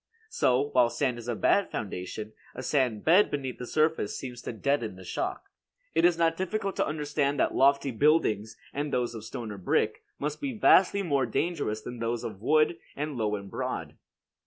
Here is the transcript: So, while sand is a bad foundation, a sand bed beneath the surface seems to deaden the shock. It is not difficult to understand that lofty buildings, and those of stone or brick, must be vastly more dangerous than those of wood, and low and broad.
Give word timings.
So, 0.31 0.69
while 0.71 0.89
sand 0.89 1.19
is 1.19 1.27
a 1.27 1.35
bad 1.35 1.69
foundation, 1.69 2.33
a 2.55 2.63
sand 2.63 3.05
bed 3.05 3.29
beneath 3.29 3.59
the 3.59 3.67
surface 3.67 4.17
seems 4.17 4.41
to 4.41 4.51
deaden 4.51 4.95
the 4.95 5.03
shock. 5.03 5.51
It 5.93 6.05
is 6.05 6.17
not 6.17 6.35
difficult 6.35 6.75
to 6.77 6.87
understand 6.87 7.39
that 7.39 7.53
lofty 7.53 7.91
buildings, 7.91 8.57
and 8.73 8.91
those 8.91 9.13
of 9.13 9.23
stone 9.23 9.51
or 9.51 9.59
brick, 9.59 10.01
must 10.17 10.41
be 10.41 10.57
vastly 10.57 11.03
more 11.03 11.27
dangerous 11.27 11.81
than 11.81 11.99
those 11.99 12.23
of 12.23 12.41
wood, 12.41 12.79
and 12.95 13.15
low 13.15 13.35
and 13.35 13.51
broad. 13.51 13.95